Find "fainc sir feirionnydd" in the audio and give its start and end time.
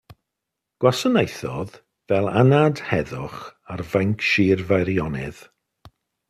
3.91-5.39